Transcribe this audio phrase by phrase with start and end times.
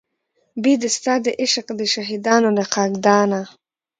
[0.61, 3.39] بې د ستا د عشق د شهیدانو له خاکدانه